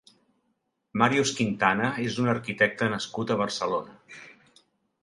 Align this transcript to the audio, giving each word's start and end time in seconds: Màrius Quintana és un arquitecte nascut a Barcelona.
Màrius 1.01 1.33
Quintana 1.41 1.91
és 2.07 2.17
un 2.25 2.33
arquitecte 2.35 2.89
nascut 2.95 3.37
a 3.37 3.39
Barcelona. 3.45 4.21